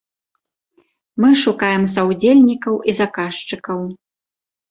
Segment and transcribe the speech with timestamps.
[1.23, 3.79] Мы шукаем саўдзельнікаў і заказчыкаў.